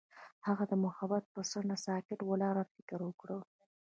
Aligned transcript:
هغه 0.47 0.63
د 0.71 0.73
محبت 0.83 1.23
پر 1.33 1.43
څنډه 1.51 1.77
ساکت 1.85 2.19
ولاړ 2.23 2.55
او 2.61 2.67
فکر 2.75 2.99
وکړ. 3.03 3.29